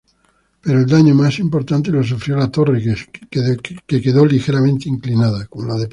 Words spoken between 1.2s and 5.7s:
importante lo sufrió la torre, que quedó ligeramente inclinada.